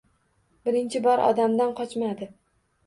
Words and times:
Birinchi 0.69 1.03
bor 1.09 1.23
odamdan 1.27 1.79
qochmadi. 1.83 2.35